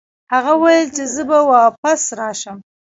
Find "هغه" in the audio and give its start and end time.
0.33-0.51